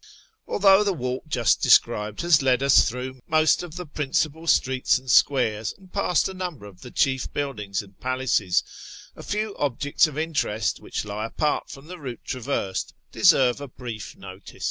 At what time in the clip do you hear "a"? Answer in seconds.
6.27-6.33, 9.15-9.21, 13.61-13.67